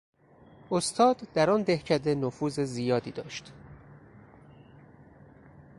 [0.71, 3.51] استاد در آن دهکده نفوذ زیادی داشت.